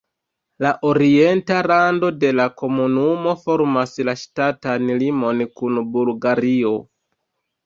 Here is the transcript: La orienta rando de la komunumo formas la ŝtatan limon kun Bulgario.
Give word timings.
La 0.65 0.69
orienta 0.91 1.57
rando 1.71 2.09
de 2.23 2.31
la 2.37 2.47
komunumo 2.61 3.35
formas 3.43 3.93
la 4.11 4.17
ŝtatan 4.23 4.89
limon 5.05 5.45
kun 5.61 5.79
Bulgario. 5.93 6.75